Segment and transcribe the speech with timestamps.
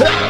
[0.00, 0.29] Hey!